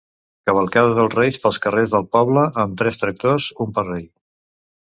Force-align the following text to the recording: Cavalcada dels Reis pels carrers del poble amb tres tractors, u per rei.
Cavalcada 0.49 0.95
dels 0.99 1.15
Reis 1.19 1.37
pels 1.43 1.59
carrers 1.67 1.93
del 1.97 2.07
poble 2.17 2.47
amb 2.65 2.81
tres 2.81 2.99
tractors, 3.05 3.53
u 3.67 3.71
per 3.77 3.87
rei. 3.93 4.05